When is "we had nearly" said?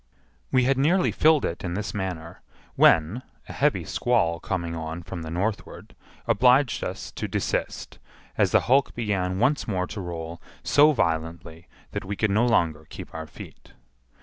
0.51-1.11